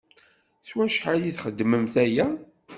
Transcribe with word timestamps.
S 0.67 0.69
wacḥal 0.75 1.21
i 1.23 1.31
txeddmemt 1.37 1.95
aya? 2.03 2.27